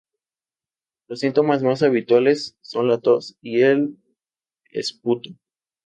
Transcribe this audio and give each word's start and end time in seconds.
Los 1.07 1.19
síntomas 1.19 1.61
más 1.61 1.83
habituales 1.83 2.57
son 2.61 2.87
la 2.87 2.97
tos 2.97 3.37
y 3.39 3.61
el 3.61 3.99
esputo. 4.71 5.29